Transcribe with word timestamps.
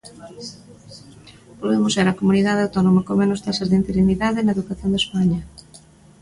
Volvemos 1.59 1.91
ser 1.97 2.05
a 2.09 2.17
Comunidade 2.19 2.63
Autónoma 2.65 3.05
con 3.07 3.15
menos 3.21 3.43
taxas 3.45 3.69
de 3.69 3.79
interinidade 3.81 4.39
na 4.45 4.55
educación 4.55 4.89
de 4.91 4.99
España. 5.03 5.39